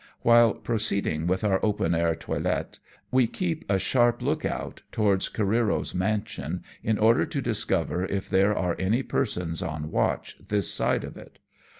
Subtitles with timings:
[0.23, 2.79] While proceeding with our open air toilet
[3.11, 8.57] we keep a sharp look out towards Careero's mansion, in order to discover if there
[8.57, 11.37] are any persons on watch this side of it.